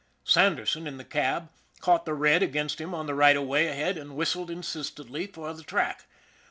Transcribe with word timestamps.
Sanderson, 0.23 0.87
in 0.87 0.97
the 0.97 1.03
cab, 1.05 1.49
caught 1.79 2.05
the 2.05 2.15
red 2.15 2.41
against 2.41 2.81
him 2.81 2.91
on 2.95 3.05
the 3.05 3.13
right 3.13 3.37
of 3.37 3.43
way 3.43 3.67
ahead, 3.67 3.99
and 3.99 4.15
whistled 4.15 4.49
insistently 4.49 5.27
for 5.27 5.53
the 5.53 5.61
track. 5.61 6.07